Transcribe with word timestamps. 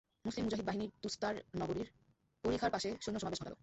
মুসলিম 0.25 0.43
মুজাহিদ 0.45 0.65
বাহিনী 0.67 0.85
তুসতার 1.01 1.35
নগরীর 1.55 1.87
পরিখার 2.43 2.71
পাশে 2.71 2.89
সৈন্য 3.03 3.19
সমাবেশ 3.19 3.39
ঘটাল। 3.41 3.55